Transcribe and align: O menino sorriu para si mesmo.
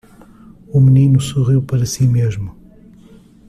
O 0.75 0.79
menino 0.85 1.19
sorriu 1.21 1.61
para 1.61 1.85
si 1.85 2.07
mesmo. 2.07 2.49